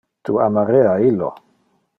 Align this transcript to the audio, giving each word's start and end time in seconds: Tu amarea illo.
Tu 0.29 0.37
amarea 0.45 0.97
illo. 1.11 1.31